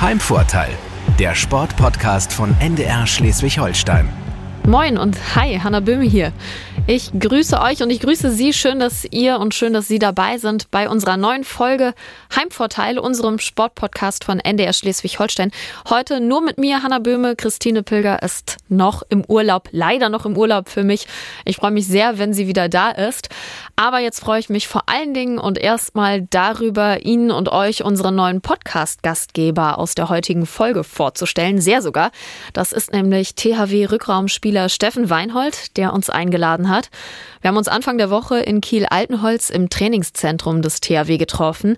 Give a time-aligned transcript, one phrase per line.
[0.00, 0.70] Heimvorteil,
[1.18, 4.08] der Sportpodcast von NDR Schleswig-Holstein.
[4.64, 6.32] Moin und hi, Hanna Böhme hier.
[6.90, 8.54] Ich grüße euch und ich grüße Sie.
[8.54, 11.92] Schön, dass ihr und schön, dass Sie dabei sind bei unserer neuen Folge
[12.34, 15.50] Heimvorteil, unserem Sportpodcast von NDR Schleswig-Holstein.
[15.90, 17.36] Heute nur mit mir, Hanna Böhme.
[17.36, 21.06] Christine Pilger ist noch im Urlaub, leider noch im Urlaub für mich.
[21.44, 23.28] Ich freue mich sehr, wenn sie wieder da ist.
[23.76, 28.14] Aber jetzt freue ich mich vor allen Dingen und erstmal darüber, Ihnen und euch unseren
[28.14, 31.60] neuen Podcast-Gastgeber aus der heutigen Folge vorzustellen.
[31.60, 32.12] Sehr sogar.
[32.54, 36.77] Das ist nämlich THW-Rückraumspieler Spieler Steffen Weinhold, der uns eingeladen hat.
[37.40, 41.76] Wir haben uns Anfang der Woche in Kiel-Altenholz im Trainingszentrum des THW getroffen.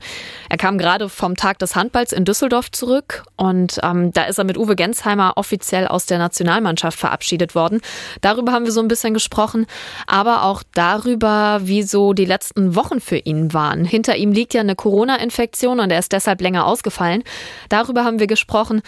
[0.48, 4.45] Er kam gerade vom Tag des Handballs in Düsseldorf zurück und ähm, da ist er
[4.45, 7.80] mit Uwe Gensheimer offiziell aus der Nationalmannschaft verabschiedet worden.
[8.20, 9.66] Darüber haben wir so ein bisschen gesprochen,
[10.06, 13.84] aber auch darüber, wie so die letzten Wochen für ihn waren.
[13.84, 17.23] Hinter ihm liegt ja eine Corona-Infektion und er ist deshalb länger ausgefallen.
[17.68, 18.82] Darüber haben wir gesprochen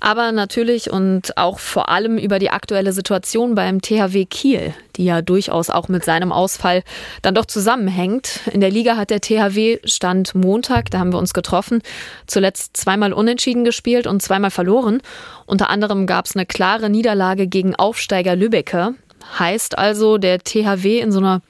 [0.00, 5.22] aber natürlich und auch vor allem über die aktuelle Situation beim THW Kiel, die ja
[5.22, 6.82] durchaus auch mit seinem Ausfall
[7.22, 8.40] dann doch zusammenhängt.
[8.52, 11.82] In der Liga hat der THW Stand Montag, da haben wir uns getroffen,
[12.26, 15.00] zuletzt zweimal unentschieden gespielt und zweimal verloren.
[15.46, 18.94] Unter anderem gab es eine klare Niederlage gegen Aufsteiger Lübbecke.
[19.38, 21.40] Heißt also, der THW in so einer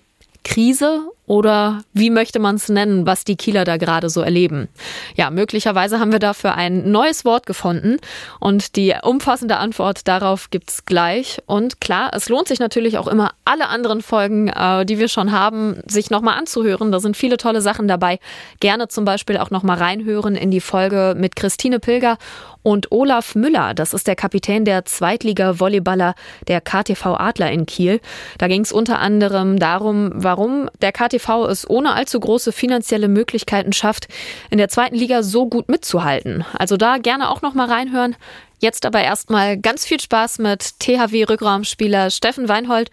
[0.44, 4.68] Krise oder wie möchte man es nennen, was die Kieler da gerade so erleben?
[5.14, 7.96] Ja, möglicherweise haben wir dafür ein neues Wort gefunden
[8.40, 11.38] und die umfassende Antwort darauf gibt's gleich.
[11.46, 15.32] Und klar, es lohnt sich natürlich auch immer, alle anderen Folgen, äh, die wir schon
[15.32, 16.92] haben, sich nochmal anzuhören.
[16.92, 18.18] Da sind viele tolle Sachen dabei.
[18.60, 22.18] Gerne zum Beispiel auch nochmal reinhören in die Folge mit Christine Pilger
[22.62, 23.74] und Olaf Müller.
[23.74, 26.14] Das ist der Kapitän der Zweitliga-Volleyballer
[26.48, 28.00] der KTV Adler in Kiel.
[28.38, 33.08] Da ging es unter anderem darum, warum der KTV KTV es ohne allzu große finanzielle
[33.08, 34.08] Möglichkeiten schafft,
[34.50, 36.44] in der zweiten Liga so gut mitzuhalten.
[36.58, 38.16] Also da gerne auch noch mal reinhören.
[38.60, 42.90] Jetzt aber erstmal ganz viel Spaß mit THW-Rückraumspieler Steffen Weinhold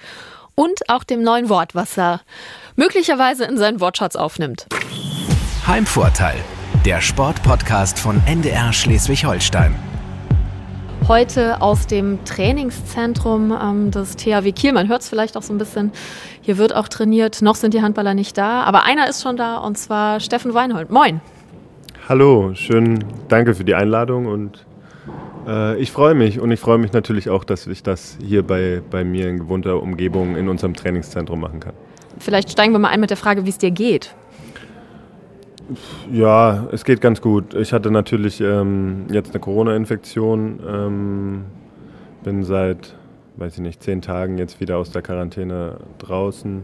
[0.56, 2.22] und auch dem neuen Wort, was er
[2.76, 4.68] möglicherweise in seinen Wortschatz aufnimmt.
[5.66, 6.38] Heimvorteil,
[6.86, 9.91] der Sportpodcast von NDR Schleswig-Holstein
[11.12, 14.72] heute aus dem Trainingszentrum ähm, des THW Kiel.
[14.72, 15.92] Man hört es vielleicht auch so ein bisschen.
[16.40, 17.42] Hier wird auch trainiert.
[17.42, 20.90] Noch sind die Handballer nicht da, aber einer ist schon da und zwar Steffen Weinhold.
[20.90, 21.20] Moin.
[22.08, 24.66] Hallo, schön, danke für die Einladung und
[25.46, 28.82] äh, ich freue mich und ich freue mich natürlich auch, dass ich das hier bei,
[28.90, 31.74] bei mir in gewohnter Umgebung in unserem Trainingszentrum machen kann.
[32.20, 34.16] Vielleicht steigen wir mal ein mit der Frage, wie es dir geht.
[36.12, 37.54] Ja, es geht ganz gut.
[37.54, 40.60] Ich hatte natürlich ähm, jetzt eine Corona-Infektion.
[40.68, 41.46] Ähm,
[42.24, 42.96] bin seit,
[43.38, 46.64] weiß ich nicht, zehn Tagen jetzt wieder aus der Quarantäne draußen.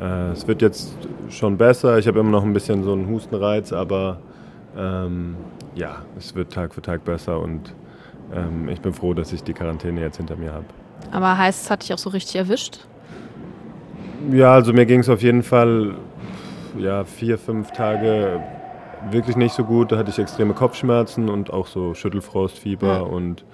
[0.00, 0.96] Äh, es wird jetzt
[1.30, 1.98] schon besser.
[1.98, 4.18] Ich habe immer noch ein bisschen so einen Hustenreiz, aber
[4.76, 5.36] ähm,
[5.74, 7.74] ja, es wird Tag für Tag besser und
[8.34, 10.66] ähm, ich bin froh, dass ich die Quarantäne jetzt hinter mir habe.
[11.12, 12.80] Aber heißt, es hat dich auch so richtig erwischt?
[14.32, 15.94] Ja, also mir ging es auf jeden Fall
[16.78, 18.42] ja, vier, fünf Tage
[19.10, 19.92] wirklich nicht so gut.
[19.92, 23.00] Da hatte ich extreme Kopfschmerzen und auch so Schüttelfrostfieber ja.
[23.00, 23.44] und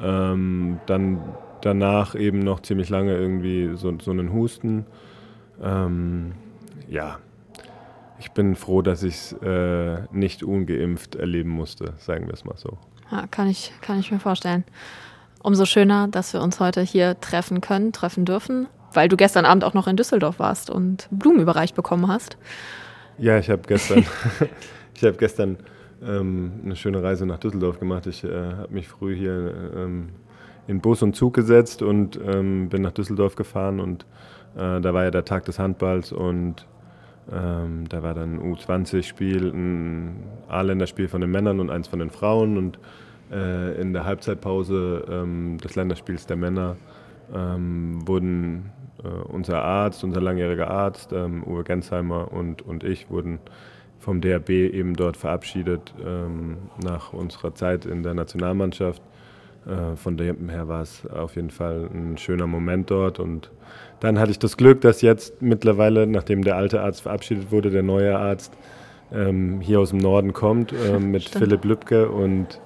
[0.00, 1.20] ähm, dann
[1.62, 4.86] danach eben noch ziemlich lange irgendwie so, so einen Husten.
[5.62, 6.32] Ähm,
[6.88, 7.18] ja,
[8.18, 12.56] ich bin froh, dass ich es äh, nicht ungeimpft erleben musste, sagen wir es mal
[12.56, 12.78] so.
[13.10, 14.64] Ja, kann ich, kann ich mir vorstellen.
[15.42, 19.64] Umso schöner, dass wir uns heute hier treffen können, treffen dürfen weil du gestern Abend
[19.64, 22.36] auch noch in Düsseldorf warst und Blumen überreicht bekommen hast.
[23.18, 24.04] Ja, ich habe gestern,
[24.94, 25.58] ich habe gestern
[26.02, 28.06] ähm, eine schöne Reise nach Düsseldorf gemacht.
[28.06, 30.08] Ich äh, habe mich früh hier ähm,
[30.66, 34.04] in Bus und Zug gesetzt und ähm, bin nach Düsseldorf gefahren und
[34.56, 36.66] äh, da war ja der Tag des Handballs und
[37.32, 42.10] ähm, da war dann ein U20-Spiel, ein A-Länderspiel von den Männern und eins von den
[42.10, 42.78] Frauen und
[43.32, 46.76] äh, in der Halbzeitpause ähm, des Länderspiels der Männer
[47.34, 48.70] ähm, wurden
[49.04, 53.38] äh, unser Arzt, unser langjähriger Arzt, ähm, Uwe Gensheimer und, und ich wurden
[53.98, 59.02] vom DRB eben dort verabschiedet ähm, nach unserer Zeit in der Nationalmannschaft.
[59.66, 63.18] Äh, von dem her war es auf jeden Fall ein schöner Moment dort.
[63.18, 63.50] Und
[64.00, 67.82] dann hatte ich das Glück, dass jetzt mittlerweile, nachdem der alte Arzt verabschiedet wurde, der
[67.82, 68.52] neue Arzt
[69.12, 71.44] ähm, hier aus dem Norden kommt äh, mit Stimmt.
[71.44, 72.60] Philipp Lübcke und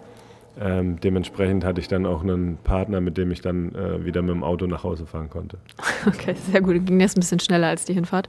[0.60, 4.34] ähm, dementsprechend hatte ich dann auch einen Partner, mit dem ich dann äh, wieder mit
[4.34, 5.58] dem Auto nach Hause fahren konnte.
[6.06, 6.86] Okay, sehr gut.
[6.86, 8.28] Ging das ein bisschen schneller als die Hinfahrt?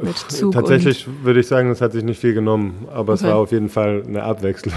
[0.00, 3.22] Mit Zug Tatsächlich würde ich sagen, es hat sich nicht viel genommen, aber okay.
[3.22, 4.74] es war auf jeden Fall eine Abwechslung.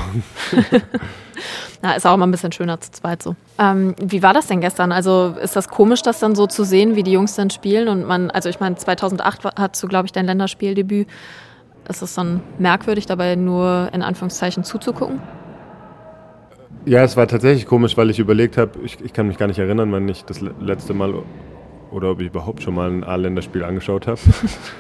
[1.82, 3.36] Na, ist auch mal ein bisschen schöner zu zweit so.
[3.58, 4.92] Ähm, wie war das denn gestern?
[4.92, 7.88] Also ist das komisch, das dann so zu sehen, wie die Jungs dann spielen?
[7.88, 11.08] Und man, also ich meine, 2008 hast du, glaube ich, dein Länderspieldebüt.
[11.90, 15.20] Ist es dann merkwürdig, dabei nur in Anführungszeichen zuzugucken?
[16.86, 19.60] Ja, es war tatsächlich komisch, weil ich überlegt habe, ich, ich, kann mich gar nicht
[19.60, 21.14] erinnern, wann ich das letzte Mal
[21.92, 24.20] oder ob ich überhaupt schon mal ein A-Länderspiel angeschaut habe.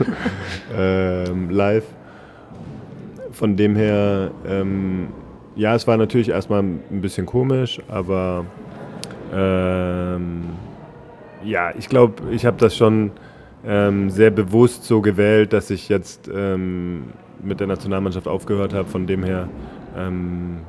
[0.75, 1.85] ähm, live.
[3.31, 5.09] Von dem her, ähm,
[5.55, 8.45] ja, es war natürlich erstmal ein bisschen komisch, aber
[9.33, 10.43] ähm,
[11.43, 13.11] ja, ich glaube, ich habe das schon
[13.65, 17.03] ähm, sehr bewusst so gewählt, dass ich jetzt ähm,
[17.43, 18.87] mit der Nationalmannschaft aufgehört habe.
[18.87, 19.47] Von dem her
[19.97, 20.61] ähm,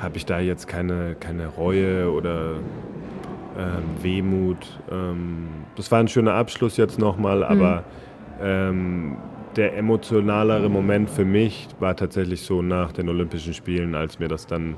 [0.00, 2.54] habe ich da jetzt keine, keine Reue oder
[3.58, 4.80] ähm, Wehmut.
[4.90, 7.44] Ähm, das war ein schöner Abschluss jetzt nochmal, mhm.
[7.44, 7.84] aber
[8.40, 9.16] ähm,
[9.56, 14.46] der emotionalere Moment für mich war tatsächlich so nach den Olympischen Spielen, als mir das
[14.46, 14.76] dann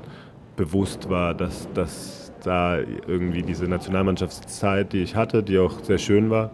[0.55, 6.29] bewusst war, dass, dass da irgendwie diese Nationalmannschaftszeit, die ich hatte, die auch sehr schön
[6.29, 6.51] war,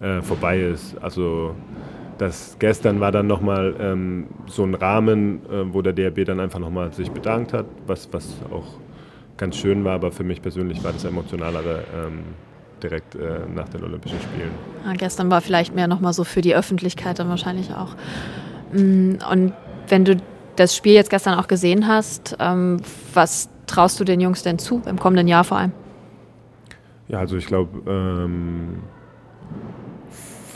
[0.00, 0.96] äh, vorbei ist.
[1.02, 1.54] Also
[2.18, 6.58] das gestern war dann nochmal ähm, so ein Rahmen, äh, wo der DRB dann einfach
[6.58, 8.66] nochmal sich bedankt hat, was, was auch
[9.36, 12.24] ganz schön war, aber für mich persönlich war das emotionalere ähm,
[12.82, 14.50] direkt äh, nach den Olympischen Spielen.
[14.84, 17.94] Ja, gestern war vielleicht mehr nochmal so für die Öffentlichkeit dann wahrscheinlich auch.
[18.72, 19.52] Mm, und
[19.88, 20.16] wenn du
[20.56, 22.78] das Spiel jetzt gestern auch gesehen hast, ähm,
[23.14, 25.72] was traust du den Jungs denn zu, im kommenden Jahr vor allem?
[27.06, 28.82] Ja, also ich glaube, ähm,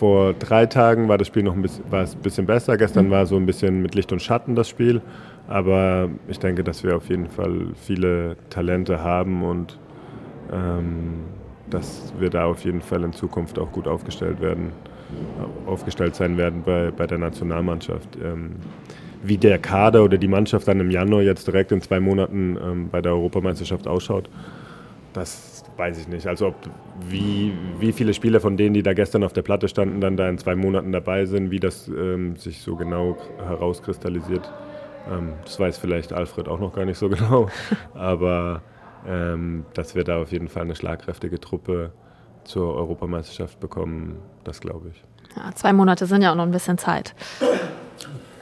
[0.03, 2.77] vor drei Tagen war das Spiel noch ein bisschen, war es ein bisschen besser.
[2.77, 3.11] Gestern mhm.
[3.13, 5.01] war so ein bisschen mit Licht und Schatten das Spiel.
[5.47, 9.79] Aber ich denke, dass wir auf jeden Fall viele Talente haben und
[10.53, 11.21] ähm,
[11.71, 14.73] dass wir da auf jeden Fall in Zukunft auch gut aufgestellt werden,
[15.67, 18.19] aufgestellt sein werden bei, bei der Nationalmannschaft.
[18.21, 18.57] Ähm,
[19.23, 22.89] wie der Kader oder die Mannschaft dann im Januar jetzt direkt in zwei Monaten ähm,
[22.91, 24.29] bei der Europameisterschaft ausschaut,
[25.13, 26.27] das weiß ich nicht.
[26.27, 26.55] Also ob,
[27.09, 30.29] wie, wie viele Spieler von denen, die da gestern auf der Platte standen, dann da
[30.29, 34.51] in zwei Monaten dabei sind, wie das ähm, sich so genau herauskristallisiert,
[35.11, 37.49] ähm, das weiß vielleicht Alfred auch noch gar nicht so genau.
[37.95, 38.63] Aber
[39.07, 41.93] ähm, dass wir da auf jeden Fall eine schlagkräftige Truppe
[42.45, 45.03] zur Europameisterschaft bekommen, das glaube ich.
[45.37, 47.15] Ja, zwei Monate sind ja auch noch ein bisschen Zeit.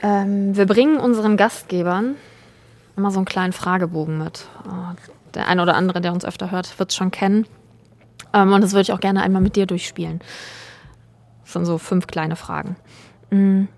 [0.02, 2.16] Ähm, wir bringen unseren Gastgebern
[2.96, 4.46] immer so einen kleinen Fragebogen mit.
[4.66, 7.46] Äh, der eine oder andere, der uns öfter hört, wird es schon kennen.
[8.32, 10.20] Ähm, und das würde ich auch gerne einmal mit dir durchspielen.
[11.44, 12.76] Das sind so fünf kleine Fragen.
[13.31, 13.69] Mhm.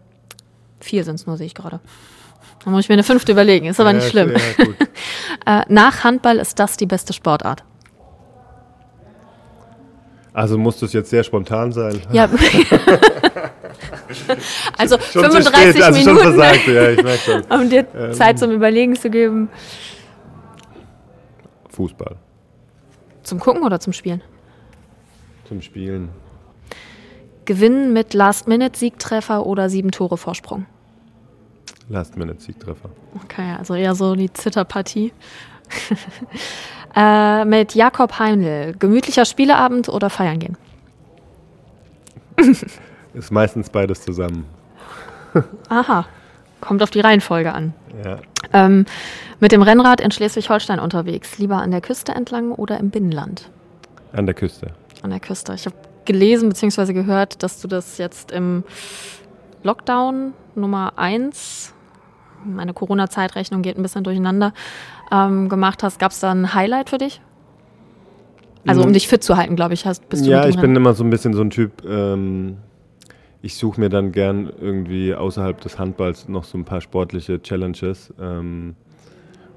[0.80, 1.80] Vier sind es nur, sehe ich gerade.
[2.64, 4.34] Da muss ich mir eine fünfte überlegen, ist aber ja, nicht schlimm.
[5.46, 7.64] Ja, äh, nach Handball ist das die beste Sportart.
[10.32, 12.00] Also muss das jetzt sehr spontan sein.
[12.12, 12.28] Ja.
[14.79, 16.38] also schon 35 also Minuten.
[16.38, 17.43] Ja.
[17.58, 19.49] Um dir ähm, Zeit zum Überlegen zu geben.
[21.70, 22.17] Fußball.
[23.23, 24.23] Zum Gucken oder zum Spielen?
[25.49, 26.11] Zum Spielen.
[27.44, 30.67] Gewinnen mit Last-Minute-Siegtreffer oder sieben Tore Vorsprung?
[31.88, 32.90] Last-Minute-Siegtreffer.
[33.25, 35.12] Okay, also eher so die Zitterpartie.
[36.96, 40.56] äh, mit Jakob Heinl, gemütlicher Spieleabend oder feiern gehen?
[43.14, 44.46] Ist meistens beides zusammen.
[45.68, 46.06] Aha,
[46.60, 47.74] kommt auf die Reihenfolge an.
[48.04, 48.18] Ja.
[48.52, 48.86] Ähm,
[49.40, 53.50] mit dem Rennrad in Schleswig-Holstein unterwegs, lieber an der Küste entlang oder im Binnenland?
[54.12, 54.72] An der Küste.
[55.02, 55.54] An der Küste.
[55.54, 56.92] Ich habe gelesen bzw.
[56.92, 58.64] gehört, dass du das jetzt im
[59.62, 61.72] Lockdown Nummer 1,
[62.44, 64.52] meine Corona-Zeitrechnung geht ein bisschen durcheinander,
[65.10, 65.98] ähm, gemacht hast.
[65.98, 67.20] Gab es da ein Highlight für dich?
[68.66, 68.92] Also um hm.
[68.94, 70.62] dich fit zu halten, glaube ich, hast bist du Ja, ich Rennen.
[70.62, 72.58] bin immer so ein bisschen so ein Typ, ähm,
[73.43, 78.15] ich suche mir dann gern irgendwie außerhalb des Handballs noch so ein paar sportliche Challenges.
[78.20, 78.77] Ähm,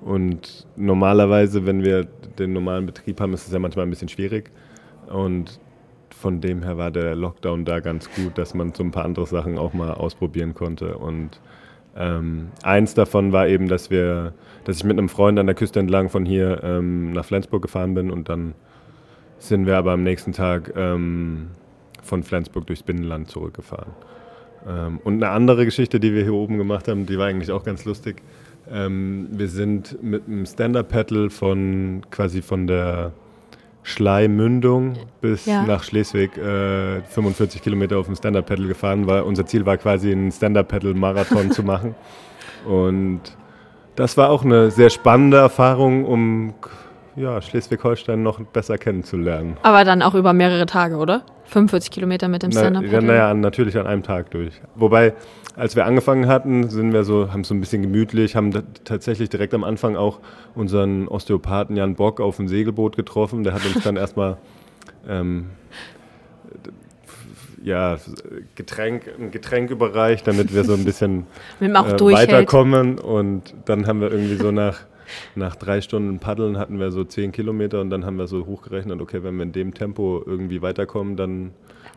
[0.01, 2.05] und normalerweise, wenn wir
[2.37, 4.51] den normalen Betrieb haben, ist es ja manchmal ein bisschen schwierig.
[5.07, 5.59] Und
[6.09, 9.27] von dem her war der Lockdown da ganz gut, dass man so ein paar andere
[9.27, 10.97] Sachen auch mal ausprobieren konnte.
[10.97, 11.39] Und
[11.95, 15.79] ähm, eins davon war eben, dass wir, dass ich mit einem Freund an der Küste
[15.79, 18.55] entlang von hier ähm, nach Flensburg gefahren bin und dann
[19.37, 21.49] sind wir aber am nächsten Tag ähm,
[22.05, 23.91] von Flensburg durchs Binnenland zurückgefahren.
[24.67, 27.63] Ähm, und eine andere Geschichte, die wir hier oben gemacht haben, die war eigentlich auch
[27.63, 28.21] ganz lustig.
[28.71, 33.11] Ähm, wir sind mit einem Stand-Up-Paddle von quasi von der
[33.83, 35.63] Schleimündung bis ja.
[35.63, 39.05] nach Schleswig äh, 45 Kilometer auf dem Stand-Up-Paddle gefahren.
[39.05, 41.95] Weil unser Ziel war quasi einen Stand-Up-Paddle-Marathon zu machen.
[42.65, 43.21] Und
[43.95, 46.55] das war auch eine sehr spannende Erfahrung, um
[47.15, 49.57] ja, Schleswig-Holstein noch besser kennenzulernen.
[49.63, 51.23] Aber dann auch über mehrere Tage, oder?
[51.45, 53.01] 45 Kilometer mit dem Stand-Up-Paddle?
[53.01, 54.61] Na, naja, natürlich an einem Tag durch.
[54.75, 55.13] Wobei,
[55.55, 58.51] als wir angefangen hatten, sind wir so, haben so ein bisschen gemütlich, haben
[58.83, 60.19] tatsächlich direkt am Anfang auch
[60.55, 63.43] unseren Osteopathen Jan Bock auf dem Segelboot getroffen.
[63.43, 64.37] Der hat uns dann erstmal
[65.07, 65.47] ähm,
[67.63, 67.97] ja,
[68.53, 71.25] Getränk, ein Getränk überreicht, damit wir so ein bisschen
[71.59, 72.99] äh, weiterkommen.
[72.99, 74.81] Und dann haben wir irgendwie so nach,
[75.35, 79.01] nach drei Stunden Paddeln hatten wir so zehn Kilometer und dann haben wir so hochgerechnet,
[79.01, 81.51] okay, wenn wir in dem Tempo irgendwie weiterkommen, dann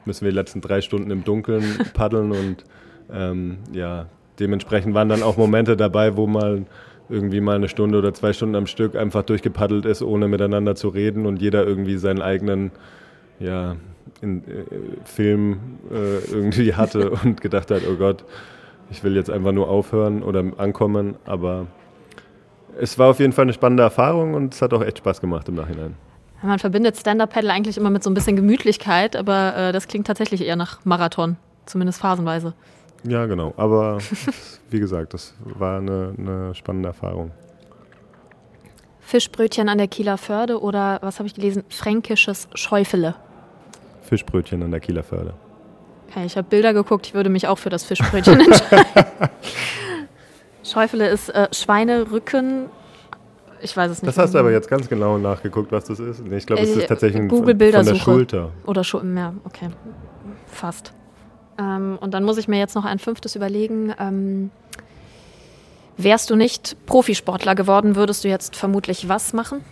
[0.04, 2.64] müssen wir die letzten drei Stunden im Dunkeln paddeln und
[3.12, 4.06] ähm, ja,
[4.38, 6.66] dementsprechend waren dann auch Momente dabei, wo mal
[7.08, 10.88] irgendwie mal eine Stunde oder zwei Stunden am Stück einfach durchgepaddelt ist, ohne miteinander zu
[10.88, 12.70] reden und jeder irgendwie seinen eigenen
[13.40, 13.76] ja,
[14.20, 14.64] in, äh,
[15.04, 15.58] Film
[15.90, 18.24] äh, irgendwie hatte und gedacht hat, oh Gott,
[18.90, 21.66] ich will jetzt einfach nur aufhören oder ankommen, aber
[22.80, 25.48] es war auf jeden Fall eine spannende Erfahrung und es hat auch echt Spaß gemacht
[25.48, 25.94] im Nachhinein.
[26.42, 30.42] Man verbindet Stand-Up-Paddle eigentlich immer mit so ein bisschen Gemütlichkeit, aber äh, das klingt tatsächlich
[30.42, 32.54] eher nach Marathon, zumindest phasenweise.
[33.02, 33.54] Ja, genau.
[33.56, 33.98] Aber
[34.70, 37.32] wie gesagt, das war eine, eine spannende Erfahrung.
[39.00, 41.64] Fischbrötchen an der Kieler Förde oder was habe ich gelesen?
[41.70, 43.14] Fränkisches Schäufele.
[44.02, 45.34] Fischbrötchen an der Kieler Förde.
[46.08, 48.86] Okay, ich habe Bilder geguckt, ich würde mich auch für das Fischbrötchen entscheiden.
[50.70, 52.66] Schäufele ist äh, Schweinerücken.
[53.60, 54.08] Ich weiß es nicht.
[54.08, 56.24] Das hast du aber jetzt ganz genau nachgeguckt, was das ist.
[56.24, 57.94] Nee, ich glaube, es Äh, ist tatsächlich ein- Google von der.
[57.96, 58.50] Schulter.
[58.66, 59.68] Oder schon, ja, okay.
[60.46, 60.92] Fast.
[61.58, 63.92] Ähm, und dann muss ich mir jetzt noch ein fünftes überlegen.
[63.98, 64.50] Ähm,
[65.96, 69.64] wärst du nicht Profisportler geworden, würdest du jetzt vermutlich was machen?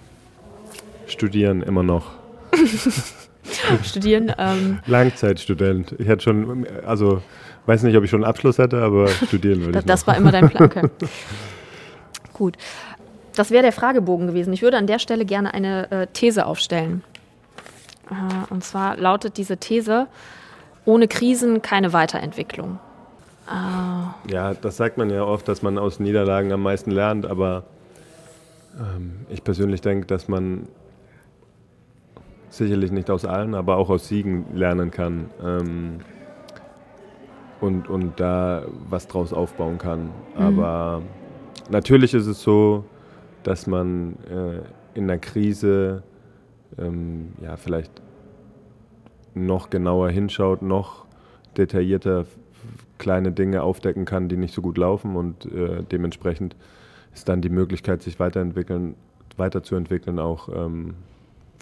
[1.07, 2.11] Studieren immer noch.
[3.85, 4.33] Studieren.
[4.37, 5.95] Ähm, Langzeitstudent.
[5.99, 7.23] Ich hätte schon, also
[7.67, 9.87] weiß nicht, ob ich schon einen Abschluss hätte, aber studieren würde das, ich.
[9.87, 10.07] das noch.
[10.09, 10.65] war immer dein Plan.
[10.65, 10.89] Okay.
[12.33, 12.57] Gut.
[13.35, 14.53] Das wäre der Fragebogen gewesen.
[14.53, 17.03] Ich würde an der Stelle gerne eine äh, These aufstellen.
[18.11, 20.07] Äh, und zwar lautet diese These,
[20.85, 22.79] ohne Krisen keine Weiterentwicklung.
[23.49, 27.65] Äh, Ja, das sagt man ja oft, dass man aus Niederlagen am meisten lernt, aber
[28.79, 30.67] ähm, ich persönlich denke, dass man
[32.49, 36.01] sicherlich nicht aus allen, aber auch aus Siegen lernen kann ähm,
[37.61, 40.11] und, und da was draus aufbauen kann.
[40.37, 41.03] Aber
[41.71, 42.85] natürlich ist es so,
[43.43, 46.03] dass man äh, in der Krise
[46.79, 48.03] ähm, ja vielleicht
[49.35, 51.07] noch genauer hinschaut, noch
[51.57, 52.25] detaillierter
[52.99, 56.57] kleine Dinge aufdecken kann, die nicht so gut laufen und äh, dementsprechend
[57.15, 58.95] ist dann die Möglichkeit, sich weiterentwickeln,
[59.37, 60.95] weiterzuentwickeln, auch ähm,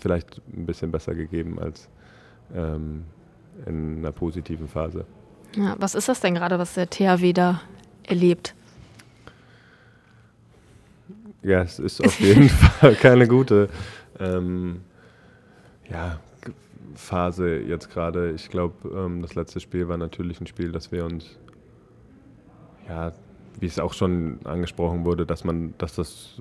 [0.00, 1.88] vielleicht ein bisschen besser gegeben als
[2.54, 3.04] ähm,
[3.66, 5.04] in einer positiven Phase.
[5.56, 7.60] Ja, was ist das denn gerade, was der THW da
[8.04, 8.54] erlebt?
[11.42, 13.68] Ja, es ist auf jeden Fall keine gute
[14.18, 14.80] ähm,
[15.90, 16.18] ja,
[16.94, 18.32] Phase jetzt gerade.
[18.32, 21.38] Ich glaube, ähm, das letzte Spiel war natürlich ein Spiel, das wir uns,
[22.88, 23.12] ja,
[23.60, 26.40] wie es auch schon angesprochen wurde, dass man, dass das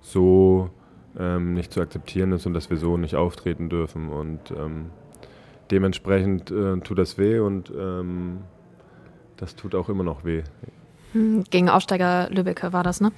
[0.00, 0.70] so
[1.18, 4.08] ähm, nicht zu akzeptieren ist und dass wir so nicht auftreten dürfen.
[4.08, 4.86] Und ähm,
[5.72, 8.38] dementsprechend äh, tut das weh und ähm,
[9.36, 10.42] das tut auch immer noch weh.
[11.12, 13.12] Hm, Gegen Aufsteiger Lübbecke war das, ne?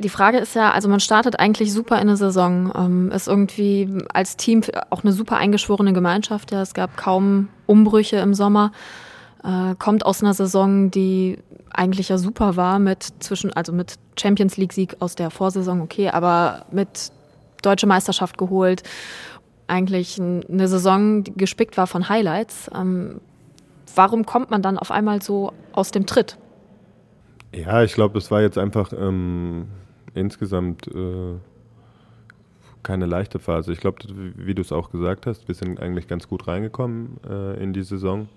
[0.00, 3.88] Die Frage ist ja, also man startet eigentlich super in eine Saison, ähm, ist irgendwie
[4.14, 6.52] als Team auch eine super eingeschworene Gemeinschaft.
[6.52, 8.70] Ja, es gab kaum Umbrüche im Sommer,
[9.42, 11.38] äh, kommt aus einer Saison, die
[11.72, 16.10] eigentlich ja super war mit zwischen, also mit Champions League Sieg aus der Vorsaison, okay,
[16.10, 17.10] aber mit
[17.62, 18.84] deutsche Meisterschaft geholt.
[19.68, 22.70] Eigentlich eine Saison, die gespickt war von Highlights.
[22.74, 23.20] Ähm,
[23.94, 26.38] warum kommt man dann auf einmal so aus dem Tritt?
[27.54, 29.68] Ja, ich glaube, das war jetzt einfach ähm,
[30.14, 31.34] insgesamt äh,
[32.82, 33.72] keine leichte Phase.
[33.72, 33.98] Ich glaube,
[34.36, 37.82] wie du es auch gesagt hast, wir sind eigentlich ganz gut reingekommen äh, in die
[37.82, 38.28] Saison.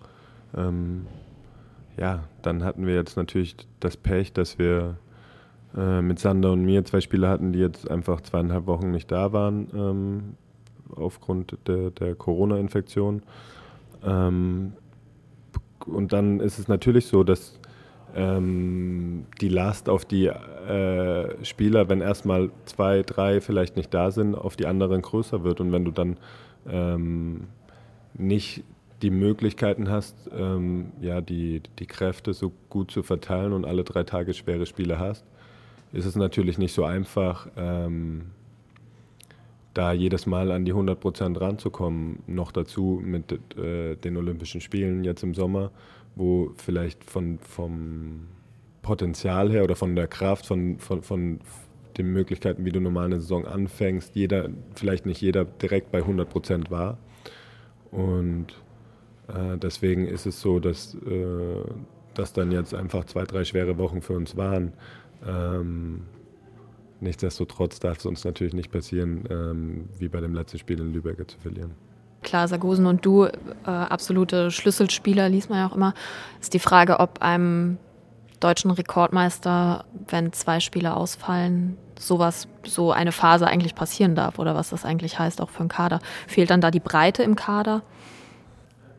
[0.55, 1.07] Ähm,
[1.97, 4.97] ja, dann hatten wir jetzt natürlich das Pech, dass wir
[5.77, 9.31] äh, mit Sander und mir zwei Spieler hatten, die jetzt einfach zweieinhalb Wochen nicht da
[9.33, 10.37] waren ähm,
[10.95, 13.21] aufgrund der, der Corona-Infektion.
[14.03, 14.73] Ähm,
[15.85, 17.59] und dann ist es natürlich so, dass
[18.15, 24.35] ähm, die Last auf die äh, Spieler, wenn erstmal zwei, drei vielleicht nicht da sind,
[24.35, 25.61] auf die anderen größer wird.
[25.61, 26.17] Und wenn du dann
[26.69, 27.47] ähm,
[28.13, 28.63] nicht
[29.01, 34.03] die Möglichkeiten hast, ähm, ja, die, die Kräfte so gut zu verteilen und alle drei
[34.03, 35.25] Tage schwere Spiele hast,
[35.91, 38.31] ist es natürlich nicht so einfach, ähm,
[39.73, 42.19] da jedes Mal an die 100 Prozent ranzukommen.
[42.27, 45.71] Noch dazu mit äh, den Olympischen Spielen jetzt im Sommer,
[46.15, 48.27] wo vielleicht von, vom
[48.81, 51.39] Potenzial her oder von der Kraft, von, von, von
[51.97, 56.29] den Möglichkeiten, wie du normal eine Saison anfängst, jeder, vielleicht nicht jeder direkt bei 100
[56.29, 56.97] Prozent war.
[57.91, 58.47] Und
[59.27, 61.63] äh, deswegen ist es so, dass, äh,
[62.13, 64.73] dass dann jetzt einfach zwei, drei schwere Wochen für uns waren.
[65.25, 66.01] Ähm,
[67.01, 71.29] nichtsdestotrotz darf es uns natürlich nicht passieren, ähm, wie bei dem letzten Spiel in Lübeck
[71.29, 71.71] zu verlieren.
[72.23, 73.31] klar, Sargosen und du, äh,
[73.65, 75.93] absolute Schlüsselspieler, liest man ja auch immer.
[76.39, 77.77] Ist die Frage, ob einem
[78.39, 84.69] deutschen Rekordmeister, wenn zwei Spieler ausfallen, sowas, so eine Phase eigentlich passieren darf oder was
[84.69, 85.99] das eigentlich heißt, auch für einen Kader.
[86.27, 87.83] Fehlt dann da die Breite im Kader?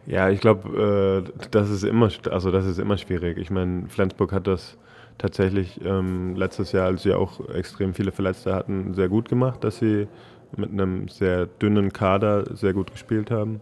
[0.06, 3.38] Ja, ich glaube, äh, das ist immer, also das ist immer schwierig.
[3.38, 4.76] Ich meine, Flensburg hat das
[5.18, 9.78] tatsächlich ähm, letztes Jahr, als sie auch extrem viele Verletzte hatten, sehr gut gemacht, dass
[9.78, 10.08] sie
[10.56, 13.60] mit einem sehr dünnen Kader sehr gut gespielt haben.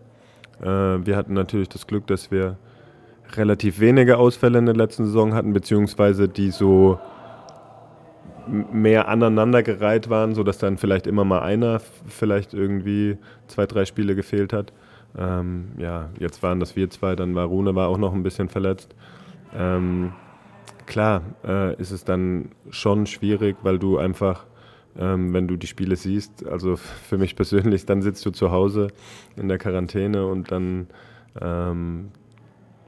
[0.61, 2.57] Äh, wir hatten natürlich das Glück, dass wir
[3.37, 6.99] relativ wenige Ausfälle in der letzten Saison hatten, beziehungsweise die so
[8.47, 14.52] mehr aneinandergereiht waren, sodass dann vielleicht immer mal einer vielleicht irgendwie zwei, drei Spiele gefehlt
[14.52, 14.73] hat.
[15.16, 18.49] Ähm, ja, jetzt waren das wir zwei, dann war Rune war auch noch ein bisschen
[18.49, 18.95] verletzt.
[19.57, 20.12] Ähm,
[20.90, 24.44] klar äh, ist es dann schon schwierig, weil du einfach,
[24.99, 26.76] ähm, wenn du die Spiele siehst, also
[27.09, 28.88] für mich persönlich, dann sitzt du zu Hause
[29.37, 30.88] in der Quarantäne und dann
[31.40, 32.11] ähm,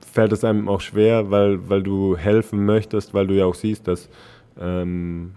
[0.04, 3.88] fällt es einem auch schwer, weil, weil du helfen möchtest, weil du ja auch siehst,
[3.88, 4.10] dass
[4.60, 5.36] ähm,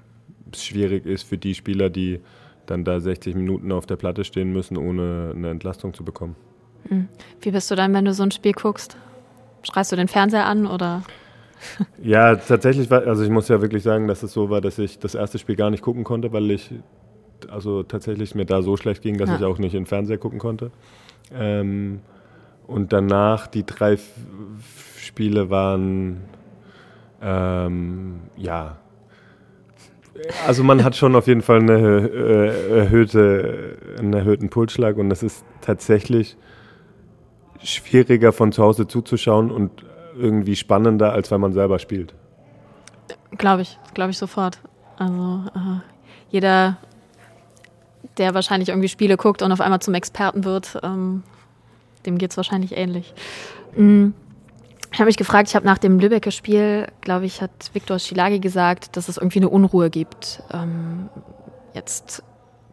[0.51, 2.19] es schwierig ist für die Spieler, die
[2.65, 6.35] dann da 60 Minuten auf der Platte stehen müssen, ohne eine Entlastung zu bekommen.
[6.89, 7.07] Hm.
[7.41, 8.97] Wie bist du dann, wenn du so ein Spiel guckst?
[9.61, 11.03] Schreist du den Fernseher an oder?
[12.01, 14.99] Ja, tatsächlich war, also ich muss ja wirklich sagen, dass es so war, dass ich
[14.99, 16.73] das erste Spiel gar nicht gucken konnte, weil ich
[17.49, 19.37] also tatsächlich mir da so schlecht ging, dass ja.
[19.37, 20.71] ich auch nicht in den Fernseher gucken konnte.
[21.33, 22.01] Ähm,
[22.67, 23.97] und danach die drei
[24.97, 26.21] Spiele waren
[27.21, 28.77] ähm, ja
[30.47, 35.23] also man hat schon auf jeden Fall eine äh, erhöhte, einen erhöhten Pulsschlag und es
[35.23, 36.37] ist tatsächlich
[37.63, 39.71] schwieriger von zu Hause zuzuschauen und
[40.17, 42.13] irgendwie spannender, als wenn man selber spielt.
[43.37, 44.59] Glaube ich, glaube ich sofort.
[44.97, 45.79] Also äh,
[46.29, 46.77] jeder,
[48.17, 51.23] der wahrscheinlich irgendwie Spiele guckt und auf einmal zum Experten wird, ähm,
[52.05, 53.13] dem geht es wahrscheinlich ähnlich.
[53.75, 54.13] Mhm.
[54.91, 58.39] Ich habe mich gefragt, ich habe nach dem Lübecker Spiel, glaube ich, hat Viktor Schilagi
[58.39, 60.41] gesagt, dass es irgendwie eine Unruhe gibt.
[60.53, 61.09] Ähm,
[61.73, 62.23] jetzt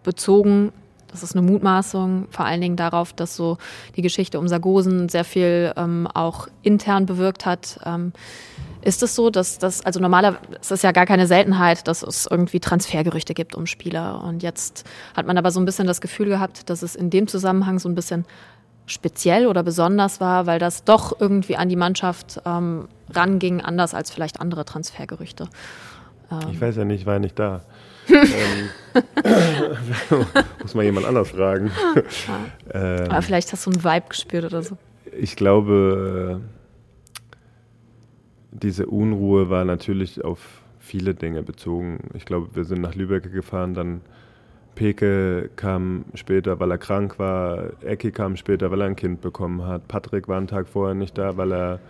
[0.04, 0.72] bezogen
[1.12, 3.58] das ist eine Mutmaßung, vor allen Dingen darauf, dass so
[3.96, 7.78] die Geschichte um Sargosen sehr viel ähm, auch intern bewirkt hat.
[7.84, 8.12] Ähm,
[8.80, 12.26] ist es so, dass das, also normalerweise es ist ja gar keine Seltenheit, dass es
[12.28, 14.24] irgendwie Transfergerüchte gibt um Spieler.
[14.24, 17.28] Und jetzt hat man aber so ein bisschen das Gefühl gehabt, dass es in dem
[17.28, 18.24] Zusammenhang so ein bisschen
[18.86, 24.10] speziell oder besonders war, weil das doch irgendwie an die Mannschaft ähm, ranging, anders als
[24.10, 25.48] vielleicht andere Transfergerüchte.
[26.50, 27.60] Ich weiß ja nicht, war ja nicht da
[28.08, 28.70] ähm,
[30.62, 31.70] muss mal jemand anders fragen.
[32.72, 34.76] ähm, Aber vielleicht hast du einen Vibe gespürt oder so.
[35.18, 36.40] Ich glaube,
[38.50, 40.38] diese Unruhe war natürlich auf
[40.78, 42.10] viele Dinge bezogen.
[42.14, 44.00] Ich glaube, wir sind nach Lübeck gefahren, dann
[44.74, 47.72] Peke kam später, weil er krank war.
[47.82, 49.86] Ecki kam später, weil er ein Kind bekommen hat.
[49.88, 51.80] Patrick war einen Tag vorher nicht da, weil er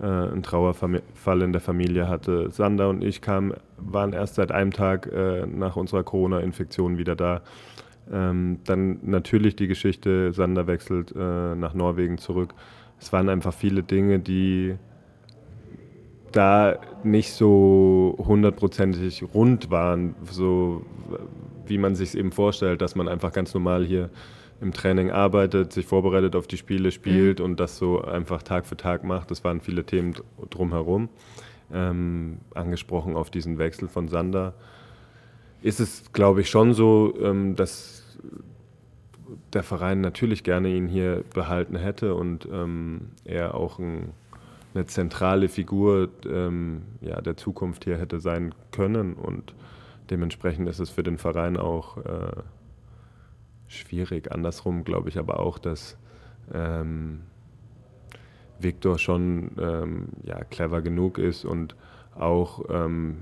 [0.00, 2.50] äh, einen Trauerfall in der Familie hatte.
[2.50, 7.42] Sander und ich kamen, waren erst seit einem Tag äh, nach unserer Corona-Infektion wieder da.
[8.10, 12.54] Ähm, dann natürlich die Geschichte, Sander wechselt äh, nach Norwegen zurück.
[12.98, 14.76] Es waren einfach viele Dinge, die
[16.32, 20.84] da nicht so hundertprozentig rund waren, so
[21.66, 24.10] wie man sich es eben vorstellt, dass man einfach ganz normal hier
[24.60, 27.44] im Training arbeitet, sich vorbereitet auf die Spiele, spielt mhm.
[27.46, 29.30] und das so einfach Tag für Tag macht.
[29.30, 30.14] Das waren viele Themen
[30.50, 31.08] drumherum.
[31.72, 34.54] Ähm, angesprochen auf diesen Wechsel von Sander.
[35.62, 38.18] Ist es, glaube ich, schon so, ähm, dass
[39.52, 44.10] der Verein natürlich gerne ihn hier behalten hätte und ähm, er auch ein,
[44.74, 49.14] eine zentrale Figur ähm, ja, der Zukunft hier hätte sein können.
[49.14, 49.54] Und
[50.10, 52.32] dementsprechend ist es für den Verein auch äh,
[53.70, 54.32] schwierig.
[54.32, 55.96] Andersrum glaube ich aber auch, dass
[56.52, 57.22] ähm,
[58.58, 61.74] Viktor schon ähm, ja, clever genug ist und
[62.14, 63.18] auch ähm,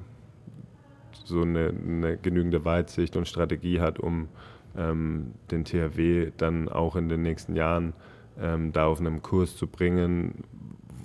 [1.25, 4.29] so eine, eine, genügende Weitsicht und Strategie hat, um
[4.77, 7.93] ähm, den THW dann auch in den nächsten Jahren
[8.41, 10.45] ähm, da auf einem Kurs zu bringen,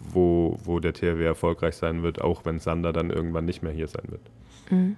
[0.10, 3.88] wo, wo der THW erfolgreich sein wird, auch wenn Sander dann irgendwann nicht mehr hier
[3.88, 4.22] sein wird.
[4.70, 4.96] Mhm.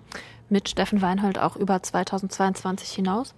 [0.50, 3.34] Mit Steffen Weinhold auch über 2022 hinaus?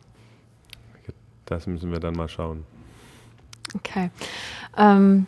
[1.47, 2.63] Das müssen wir dann mal schauen.
[3.75, 4.11] Okay.
[4.77, 5.25] Ähm,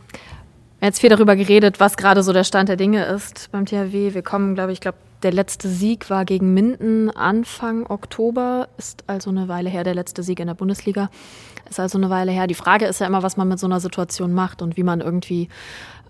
[0.79, 3.65] wir haben jetzt viel darüber geredet, was gerade so der Stand der Dinge ist beim
[3.65, 4.13] THW.
[4.13, 9.03] Wir kommen, glaube ich, ich glaube, der letzte Sieg war gegen Minden Anfang Oktober, ist
[9.07, 11.09] also eine Weile her, der letzte Sieg in der Bundesliga.
[11.69, 12.47] Ist also eine Weile her.
[12.47, 15.01] Die Frage ist ja immer, was man mit so einer Situation macht und wie man
[15.01, 15.49] irgendwie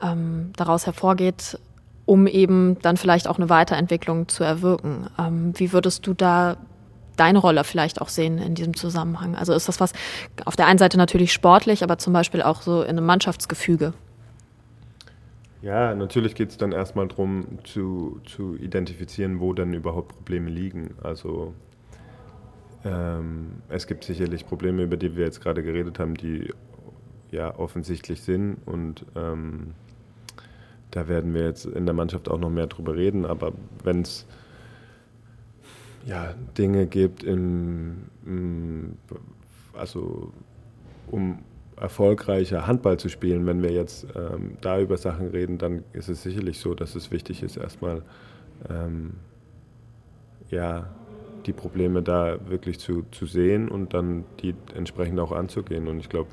[0.02, 1.60] ähm, daraus hervorgeht,
[2.06, 5.08] um eben dann vielleicht auch eine Weiterentwicklung zu erwirken.
[5.18, 6.58] Ähm, wie würdest du da
[7.20, 9.36] deine Rolle vielleicht auch sehen in diesem Zusammenhang?
[9.36, 9.94] Also ist das was
[10.46, 13.94] auf der einen Seite natürlich sportlich, aber zum Beispiel auch so in einem Mannschaftsgefüge?
[15.62, 20.96] Ja, natürlich geht es dann erstmal darum zu, zu identifizieren, wo dann überhaupt Probleme liegen.
[21.04, 21.54] Also
[22.86, 26.54] ähm, es gibt sicherlich Probleme, über die wir jetzt gerade geredet haben, die
[27.32, 29.74] ja offensichtlich sind und ähm,
[30.92, 33.26] da werden wir jetzt in der Mannschaft auch noch mehr drüber reden.
[33.26, 33.52] Aber
[33.84, 34.26] wenn es
[36.10, 38.98] ja, Dinge gibt, im, im,
[39.78, 40.34] also
[41.12, 41.40] um
[41.78, 46.24] erfolgreicher Handball zu spielen, wenn wir jetzt ähm, da über Sachen reden, dann ist es
[46.24, 48.02] sicherlich so, dass es wichtig ist, erstmal
[48.70, 49.14] ähm,
[50.50, 50.90] ja,
[51.46, 55.88] die Probleme da wirklich zu, zu sehen und dann die entsprechend auch anzugehen.
[55.88, 56.30] Und ich glaube,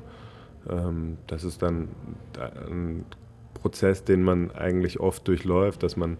[0.69, 1.89] ähm, das ist dann
[2.69, 3.05] ein
[3.53, 6.17] Prozess, den man eigentlich oft durchläuft, dass man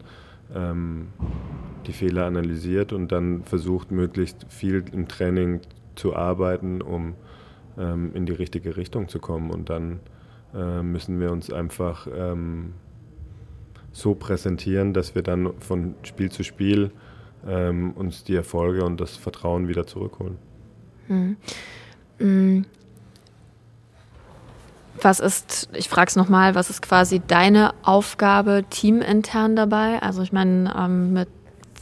[0.56, 1.08] ähm,
[1.88, 5.62] die Fehler analysiert und dann versucht, möglichst viel im Training
[5.95, 7.15] zu arbeiten, um
[7.78, 9.50] ähm, in die richtige Richtung zu kommen.
[9.52, 10.00] Und dann
[10.54, 12.73] äh, müssen wir uns einfach ähm,
[13.91, 16.91] so präsentieren, dass wir dann von Spiel zu Spiel
[17.47, 20.38] ähm, uns die Erfolge und das Vertrauen wieder zurückholen.
[21.08, 21.38] Mhm.
[22.19, 22.65] Mhm.
[25.02, 30.02] Was ist, ich frage es nochmal, was ist quasi deine Aufgabe teamintern dabei?
[30.02, 31.30] Also ich meine, ähm, mit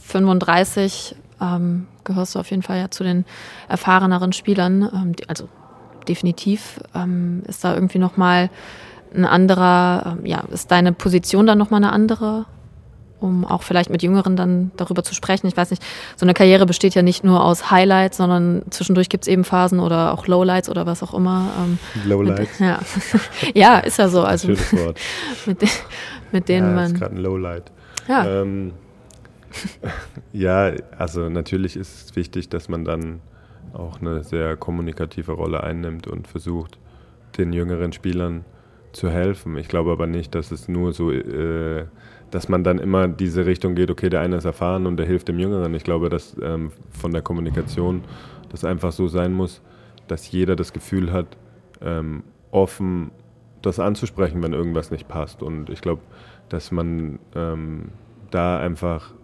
[0.06, 3.24] 35 ähm, gehörst du auf jeden Fall ja zu den
[3.68, 4.82] erfahreneren Spielern.
[4.82, 5.48] Ähm, die, also
[6.08, 8.50] definitiv ähm, ist da irgendwie nochmal
[9.14, 12.46] ein anderer, ähm, ja, ist deine Position dann nochmal eine andere?
[13.18, 15.46] um auch vielleicht mit Jüngeren dann darüber zu sprechen.
[15.46, 15.82] Ich weiß nicht,
[16.16, 19.80] so eine Karriere besteht ja nicht nur aus Highlights, sondern zwischendurch gibt es eben Phasen
[19.80, 21.48] oder auch Lowlights oder was auch immer.
[21.58, 22.58] Ähm, Lowlights?
[22.58, 22.80] Ja.
[23.54, 24.22] ja, ist ja so.
[24.22, 24.98] Also Schönes Wort.
[25.46, 25.58] mit,
[26.30, 26.84] mit denen ja, man.
[26.84, 27.72] Das ist gerade ein Lowlight.
[28.06, 28.26] Ja.
[28.42, 28.72] Ähm,
[30.32, 33.20] ja, also natürlich ist es wichtig, dass man dann
[33.72, 36.78] auch eine sehr kommunikative Rolle einnimmt und versucht,
[37.38, 38.44] den jüngeren Spielern
[38.92, 39.56] zu helfen.
[39.58, 41.86] Ich glaube aber nicht, dass es nur so äh,
[42.30, 45.28] dass man dann immer diese Richtung geht, okay, der eine ist erfahren und der hilft
[45.28, 45.74] dem Jüngeren.
[45.74, 48.02] Ich glaube, dass ähm, von der Kommunikation
[48.50, 49.62] das einfach so sein muss,
[50.08, 51.36] dass jeder das Gefühl hat,
[51.80, 53.10] ähm, offen
[53.62, 55.42] das anzusprechen, wenn irgendwas nicht passt.
[55.42, 56.02] Und ich glaube,
[56.48, 57.88] dass man ähm,
[58.30, 59.14] da einfach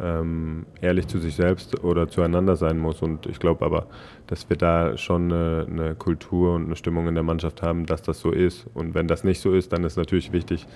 [0.00, 3.02] ähm, ehrlich zu sich selbst oder zueinander sein muss.
[3.02, 3.86] Und ich glaube aber,
[4.26, 8.02] dass wir da schon eine, eine, Kultur und eine Stimmung in der Mannschaft haben, dass
[8.02, 8.66] das so ist.
[8.74, 10.66] Und wenn das nicht so ist, dann ist natürlich wichtig,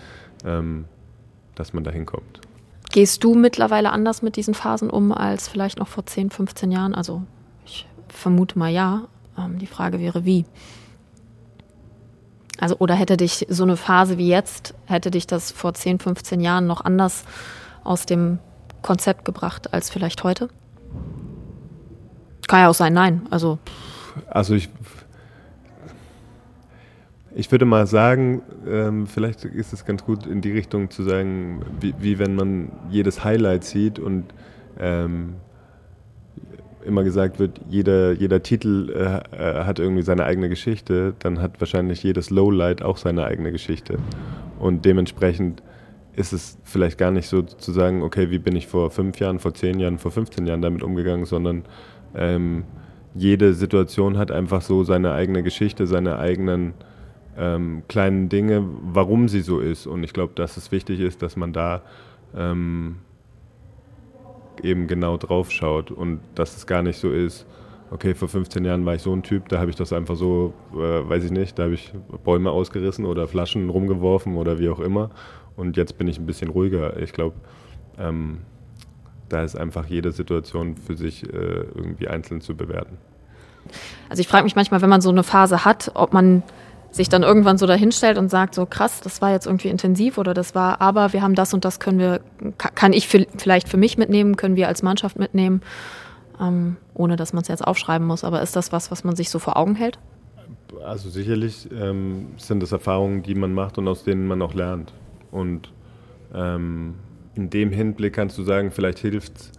[0.45, 0.85] ähm,
[1.55, 2.41] dass man da hinkommt.
[2.93, 6.95] Gehst du mittlerweile anders mit diesen Phasen um als vielleicht noch vor 10, 15 Jahren?
[6.95, 7.23] Also
[7.65, 9.07] ich vermute mal ja.
[9.39, 10.45] Ähm, die Frage wäre, wie?
[12.59, 16.41] Also, oder hätte dich so eine Phase wie jetzt, hätte dich das vor 10, 15
[16.41, 17.25] Jahren noch anders
[17.85, 18.39] aus dem
[18.83, 20.49] Konzept gebracht als vielleicht heute?
[22.49, 23.23] Kann ja auch sein, nein.
[23.31, 23.59] Also,
[24.29, 24.69] also ich
[27.35, 31.64] ich würde mal sagen, ähm, vielleicht ist es ganz gut in die Richtung zu sagen,
[31.81, 34.25] wie, wie wenn man jedes Highlight sieht und
[34.79, 35.35] ähm,
[36.85, 41.61] immer gesagt wird, jeder, jeder Titel äh, äh, hat irgendwie seine eigene Geschichte, dann hat
[41.61, 43.99] wahrscheinlich jedes Lowlight auch seine eigene Geschichte.
[44.59, 45.62] Und dementsprechend
[46.14, 49.38] ist es vielleicht gar nicht so zu sagen, okay, wie bin ich vor fünf Jahren,
[49.38, 51.64] vor zehn Jahren, vor 15 Jahren damit umgegangen, sondern
[52.14, 52.64] ähm,
[53.14, 56.75] jede Situation hat einfach so seine eigene Geschichte, seine eigenen
[57.37, 59.87] ähm, kleinen Dinge, warum sie so ist.
[59.87, 61.83] Und ich glaube, dass es wichtig ist, dass man da
[62.37, 62.96] ähm,
[64.62, 67.46] eben genau drauf schaut und dass es gar nicht so ist,
[67.90, 70.55] okay, vor 15 Jahren war ich so ein Typ, da habe ich das einfach so,
[70.73, 71.92] äh, weiß ich nicht, da habe ich
[72.25, 75.11] Bäume ausgerissen oder Flaschen rumgeworfen oder wie auch immer.
[75.57, 76.97] Und jetzt bin ich ein bisschen ruhiger.
[76.99, 77.37] Ich glaube,
[77.99, 78.39] ähm,
[79.29, 82.99] da ist einfach jede Situation für sich äh, irgendwie einzeln zu bewerten.
[84.09, 86.43] Also ich frage mich manchmal, wenn man so eine Phase hat, ob man
[86.91, 90.35] sich dann irgendwann so dahinstellt und sagt, so krass, das war jetzt irgendwie intensiv oder
[90.35, 92.21] das war, aber wir haben das und das können wir,
[92.59, 95.63] kann ich für, vielleicht für mich mitnehmen, können wir als Mannschaft mitnehmen,
[96.41, 98.25] ähm, ohne dass man es jetzt aufschreiben muss.
[98.25, 99.99] Aber ist das was, was man sich so vor Augen hält?
[100.85, 104.93] Also sicherlich ähm, sind das Erfahrungen, die man macht und aus denen man auch lernt.
[105.31, 105.73] Und
[106.35, 106.95] ähm,
[107.35, 109.53] in dem Hinblick kannst du sagen, vielleicht hilft es,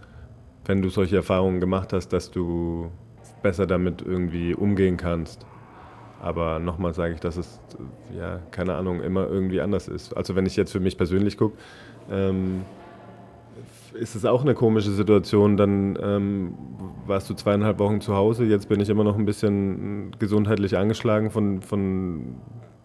[0.64, 2.90] wenn du solche Erfahrungen gemacht hast, dass du
[3.42, 5.46] besser damit irgendwie umgehen kannst.
[6.20, 7.60] Aber nochmal sage ich, dass es,
[8.16, 10.16] ja, keine Ahnung, immer irgendwie anders ist.
[10.16, 11.56] Also wenn ich jetzt für mich persönlich gucke,
[12.10, 12.62] ähm,
[13.94, 15.56] ist es auch eine komische Situation.
[15.56, 16.54] Dann ähm,
[17.06, 21.30] warst du zweieinhalb Wochen zu Hause, jetzt bin ich immer noch ein bisschen gesundheitlich angeschlagen
[21.30, 22.36] von, von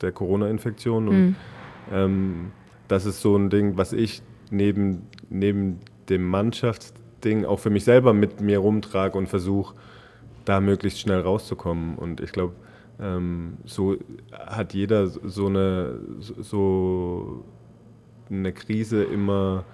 [0.02, 1.08] der Corona-Infektion.
[1.08, 1.36] Und mhm.
[1.94, 2.52] ähm,
[2.88, 7.84] das ist so ein Ding, was ich neben, neben dem Mannschafts Ding auch für mich
[7.84, 9.76] selber mit mir rumtrage und versuche,
[10.46, 11.96] da möglichst schnell rauszukommen.
[11.96, 12.54] Und ich glaube,
[13.00, 13.98] ähm, so
[14.32, 17.44] hat jeder so eine, so
[18.30, 19.66] eine Krise immer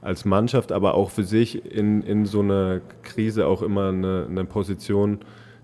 [0.00, 4.44] als Mannschaft, aber auch für sich in, in so einer Krise auch immer eine, eine
[4.44, 5.20] Position,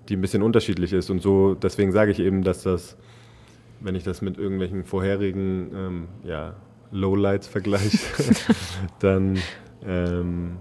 [0.08, 1.10] die ein bisschen unterschiedlich ist.
[1.10, 2.96] Und so, deswegen sage ich eben, dass das,
[3.80, 6.54] wenn ich das mit irgendwelchen vorherigen ähm, ja,
[6.90, 7.98] Lowlights vergleiche,
[9.00, 9.38] dann
[9.86, 10.56] ähm,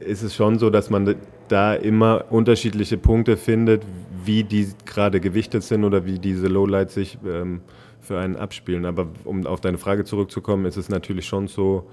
[0.00, 1.16] ist es schon so, dass man
[1.48, 3.82] da immer unterschiedliche Punkte findet,
[4.24, 7.60] wie die gerade gewichtet sind oder wie diese Lowlights sich ähm,
[8.00, 8.86] für einen abspielen.
[8.86, 11.88] Aber um auf deine Frage zurückzukommen, ist es natürlich schon so,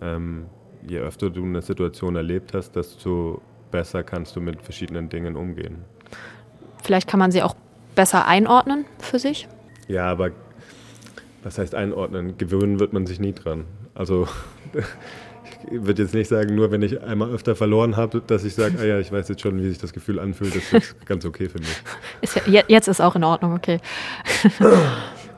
[0.00, 0.46] ähm,
[0.86, 5.84] je öfter du eine Situation erlebt hast, desto besser kannst du mit verschiedenen Dingen umgehen.
[6.82, 7.54] Vielleicht kann man sie auch
[7.94, 9.48] besser einordnen für sich?
[9.88, 10.30] Ja, aber
[11.46, 12.36] was heißt einordnen?
[12.38, 13.66] Gewöhnen wird man sich nie dran.
[13.94, 14.26] Also
[15.70, 18.74] ich würde jetzt nicht sagen, nur wenn ich einmal öfter verloren habe, dass ich sage,
[18.80, 20.56] ah ja, ich weiß jetzt schon, wie sich das Gefühl anfühlt.
[20.56, 21.68] Das ist ganz okay für mich.
[22.20, 23.78] Ist ja, jetzt ist auch in Ordnung, okay.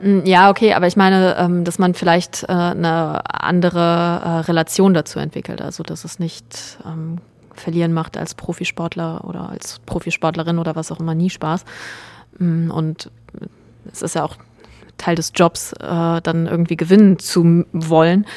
[0.01, 4.93] Mm, ja, okay, aber ich meine, ähm, dass man vielleicht äh, eine andere äh, Relation
[4.93, 5.61] dazu entwickelt.
[5.61, 7.17] Also, dass es nicht ähm,
[7.53, 11.65] verlieren macht als Profisportler oder als Profisportlerin oder was auch immer nie Spaß.
[12.37, 13.11] Mm, und
[13.91, 14.37] es ist ja auch
[14.99, 18.27] Teil des Jobs, äh, dann irgendwie gewinnen zu wollen.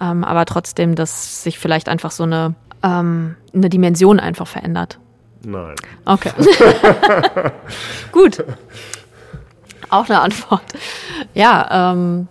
[0.00, 4.98] Ähm, aber trotzdem, dass sich vielleicht einfach so eine, eine Dimension einfach verändert.
[5.44, 5.74] Nein.
[6.06, 6.30] Okay.
[8.12, 8.42] Gut.
[9.90, 10.62] Auch eine Antwort.
[11.34, 12.28] Ja, ähm,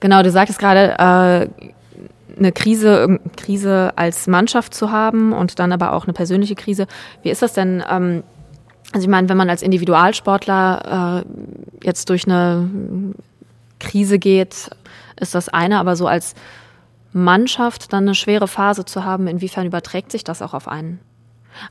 [0.00, 1.70] genau, du sagtest gerade, äh,
[2.38, 6.86] eine Krise, Krise als Mannschaft zu haben und dann aber auch eine persönliche Krise.
[7.22, 7.82] Wie ist das denn?
[7.88, 8.22] Ähm,
[8.96, 12.66] also ich meine, wenn man als Individualsportler äh, jetzt durch eine
[13.78, 14.70] Krise geht,
[15.20, 16.34] ist das eine, aber so als
[17.12, 20.98] Mannschaft dann eine schwere Phase zu haben, inwiefern überträgt sich das auch auf einen?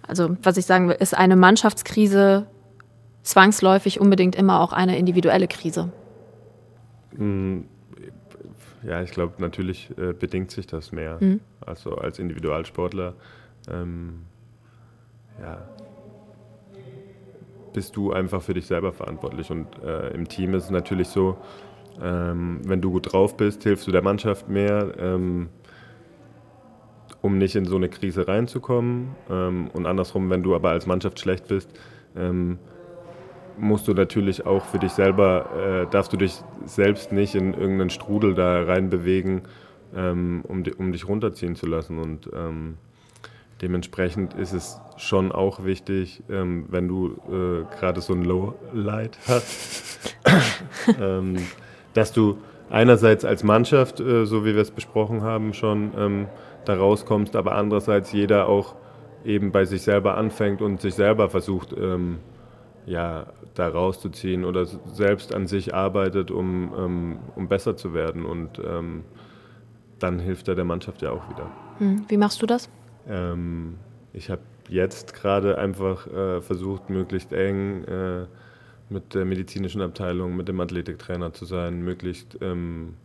[0.07, 2.45] Also was ich sagen will, ist eine Mannschaftskrise
[3.23, 5.89] zwangsläufig unbedingt immer auch eine individuelle Krise?
[7.17, 7.61] Mm,
[8.83, 11.17] ja, ich glaube, natürlich äh, bedingt sich das mehr.
[11.19, 11.39] Mhm.
[11.65, 13.15] Also als Individualsportler,
[13.67, 14.25] ähm,
[15.41, 15.57] ja,
[17.75, 19.51] bist du einfach für dich selber verantwortlich.
[19.51, 21.37] Und äh, im Team ist es natürlich so,
[22.01, 25.49] ähm, wenn du gut drauf bist, hilfst du der Mannschaft mehr, ähm,
[27.21, 29.15] um nicht in so eine Krise reinzukommen.
[29.29, 31.69] Ähm, und andersrum, wenn du aber als Mannschaft schlecht bist,
[32.15, 32.57] ähm,
[33.57, 37.89] musst du natürlich auch für dich selber, äh, darfst du dich selbst nicht in irgendeinen
[37.89, 39.43] Strudel da reinbewegen,
[39.95, 41.99] ähm, um, um dich runterziehen zu lassen.
[41.99, 42.77] Und ähm,
[43.61, 50.15] dementsprechend ist es schon auch wichtig, ähm, wenn du äh, gerade so ein Lowlight hast,
[50.99, 51.37] ähm,
[51.93, 52.37] dass du
[52.69, 56.27] einerseits als Mannschaft, äh, so wie wir es besprochen haben, schon ähm,
[56.65, 58.75] da rauskommst, aber andererseits jeder auch
[59.23, 62.19] eben bei sich selber anfängt und sich selber versucht, ähm,
[62.85, 68.25] ja, da rauszuziehen oder selbst an sich arbeitet, um, um, um besser zu werden.
[68.25, 69.03] Und ähm,
[69.99, 71.49] dann hilft er der Mannschaft ja auch wieder.
[71.79, 72.69] Hm, wie machst du das?
[73.07, 73.75] Ähm,
[74.13, 78.25] ich habe jetzt gerade einfach äh, versucht, möglichst eng äh,
[78.89, 82.95] mit der medizinischen Abteilung, mit dem Athletiktrainer zu sein, möglichst ähm,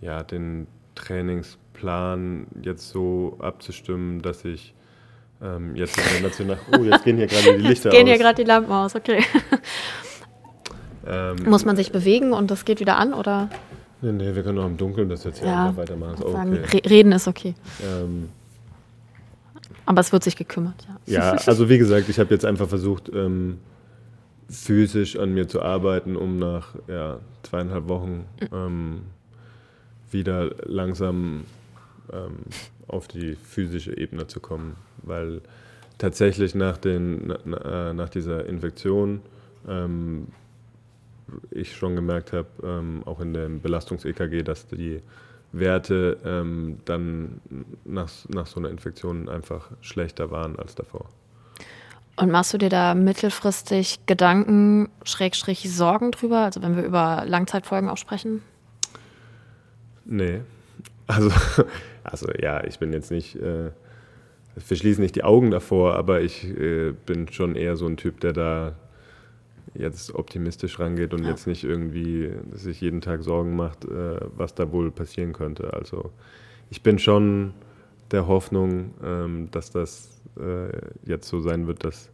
[0.00, 4.74] ja, den Trainingsplan jetzt so abzustimmen, dass ich
[5.40, 6.58] ähm, jetzt national.
[6.76, 8.08] Oh, jetzt gehen hier gerade die Lichter jetzt gehen aus.
[8.08, 9.22] hier gerade die Lampen aus, okay.
[11.08, 13.48] Ähm, Muss man sich bewegen und das geht wieder an, oder?
[14.02, 16.14] Nee, nee, wir können auch im Dunkeln das jetzt hier ja, weitermachen.
[16.14, 16.82] Ist okay.
[16.86, 17.54] Reden ist okay.
[17.82, 18.28] Ähm,
[19.88, 21.14] Aber es wird sich gekümmert, ja.
[21.14, 23.56] Ja, also wie gesagt, ich habe jetzt einfach versucht, ähm,
[24.50, 29.04] physisch an mir zu arbeiten, um nach ja, zweieinhalb Wochen ähm,
[30.10, 31.44] wieder langsam
[32.12, 32.40] ähm,
[32.86, 35.40] auf die physische Ebene zu kommen, weil
[35.96, 39.22] tatsächlich nach, den, na, äh, nach dieser Infektion
[39.66, 40.26] ähm,
[41.50, 45.00] ich schon gemerkt habe, ähm, auch in dem Belastungs-EKG, dass die
[45.52, 47.40] Werte ähm, dann
[47.84, 51.06] nach, nach so einer Infektion einfach schlechter waren als davor.
[52.16, 57.88] Und machst du dir da mittelfristig Gedanken, Schrägstrich Sorgen drüber, also wenn wir über Langzeitfolgen
[57.88, 58.42] auch sprechen?
[60.04, 60.40] Nee.
[61.06, 61.30] Also
[62.10, 63.70] also ja, ich bin jetzt nicht, äh,
[64.56, 68.32] verschließe nicht die Augen davor, aber ich äh, bin schon eher so ein Typ, der
[68.32, 68.74] da
[69.78, 71.30] jetzt optimistisch rangeht und ja.
[71.30, 75.72] jetzt nicht irgendwie sich jeden Tag Sorgen macht, äh, was da wohl passieren könnte.
[75.72, 76.10] Also
[76.70, 77.54] ich bin schon
[78.10, 80.70] der Hoffnung, ähm, dass das äh,
[81.04, 82.10] jetzt so sein wird, dass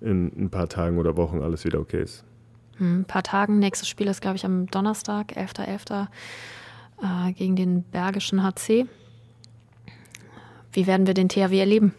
[0.00, 2.24] in ein paar Tagen oder Wochen alles wieder okay ist.
[2.76, 3.58] Hm, ein paar Tagen.
[3.58, 5.88] Nächstes Spiel ist, glaube ich, am Donnerstag, 11.11.
[5.88, 6.08] .11.,
[7.02, 8.86] äh, gegen den Bergischen HC.
[10.72, 11.94] Wie werden wir den THW erleben?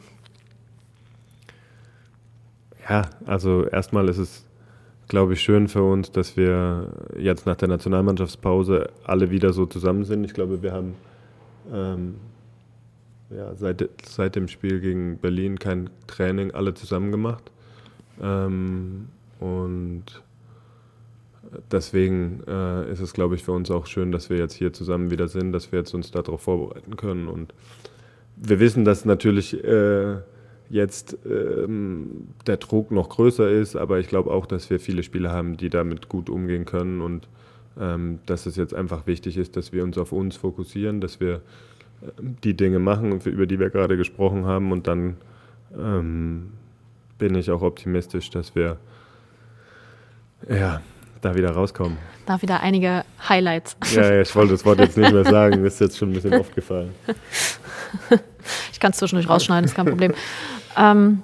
[2.90, 4.46] Ja, also erstmal ist es,
[5.12, 10.06] glaube ich, schön für uns, dass wir jetzt nach der Nationalmannschaftspause alle wieder so zusammen
[10.06, 10.24] sind.
[10.24, 10.94] Ich glaube, wir haben
[11.70, 12.16] ähm,
[13.30, 17.52] ja, seit, seit dem Spiel gegen Berlin kein Training alle zusammen gemacht.
[18.22, 19.10] Ähm,
[19.42, 20.06] und
[21.70, 25.12] deswegen äh, ist es, glaube ich, für uns auch schön, dass wir jetzt hier zusammen
[25.12, 27.28] wieder sind, dass wir jetzt uns darauf vorbereiten können.
[27.28, 27.54] Und
[28.38, 30.20] wir wissen, dass natürlich äh,
[30.72, 35.32] jetzt ähm, der Druck noch größer ist, aber ich glaube auch, dass wir viele Spieler
[35.32, 37.28] haben, die damit gut umgehen können und
[37.80, 41.42] ähm, dass es jetzt einfach wichtig ist, dass wir uns auf uns fokussieren, dass wir
[42.44, 44.72] die Dinge machen, über die wir gerade gesprochen haben.
[44.72, 45.18] Und dann
[45.78, 46.52] ähm,
[47.18, 48.78] bin ich auch optimistisch, dass wir
[50.50, 50.82] ja,
[51.22, 51.98] da wieder rauskommen.
[52.26, 53.78] Da wieder einige Highlights.
[53.94, 56.14] Ja, ja, ich wollte das Wort jetzt nicht mehr sagen, das ist jetzt schon ein
[56.14, 56.94] bisschen aufgefallen.
[58.72, 60.14] Ich kann es zwischendurch rausschneiden, ist kein Problem.
[60.78, 61.24] Ähm,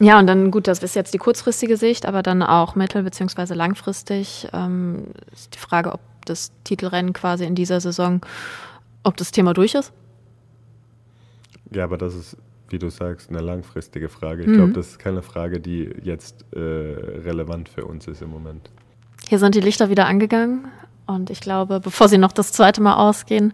[0.00, 3.54] ja, und dann gut, das ist jetzt die kurzfristige Sicht, aber dann auch mittel- bzw.
[3.54, 8.20] langfristig ähm, ist die Frage, ob das Titelrennen quasi in dieser Saison
[9.04, 9.92] ob das Thema durch ist?
[11.70, 12.36] Ja, aber das ist,
[12.68, 14.42] wie du sagst, eine langfristige Frage.
[14.42, 14.54] Ich mhm.
[14.54, 18.70] glaube, das ist keine Frage, die jetzt äh, relevant für uns ist im Moment.
[19.28, 20.66] Hier sind die Lichter wieder angegangen.
[21.06, 23.52] Und ich glaube, bevor sie noch das zweite Mal ausgehen,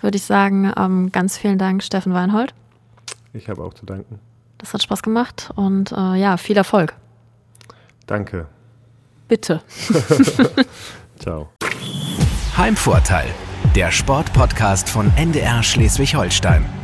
[0.00, 2.54] würde ich sagen, ähm, ganz vielen Dank, Steffen Weinhold.
[3.32, 4.18] Ich habe auch zu danken.
[4.58, 6.94] Das hat Spaß gemacht und äh, ja, viel Erfolg.
[8.06, 8.46] Danke.
[9.28, 9.62] Bitte.
[11.18, 11.48] Ciao.
[12.56, 13.28] Heimvorteil
[13.74, 16.81] der Sportpodcast von NDR Schleswig-Holstein.